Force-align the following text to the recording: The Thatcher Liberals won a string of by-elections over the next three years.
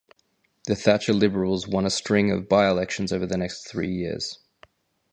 The 0.65 0.75
Thatcher 0.75 1.13
Liberals 1.13 1.67
won 1.67 1.85
a 1.85 1.91
string 1.91 2.31
of 2.31 2.49
by-elections 2.49 3.13
over 3.13 3.27
the 3.27 3.37
next 3.37 3.67
three 3.67 3.91
years. 3.91 4.39